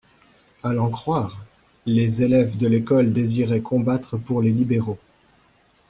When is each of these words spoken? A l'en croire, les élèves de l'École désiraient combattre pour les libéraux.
A 0.63 0.73
l'en 0.73 0.89
croire, 0.89 1.45
les 1.85 2.23
élèves 2.23 2.57
de 2.57 2.65
l'École 2.67 3.13
désiraient 3.13 3.61
combattre 3.61 4.17
pour 4.17 4.41
les 4.41 4.49
libéraux. 4.49 4.97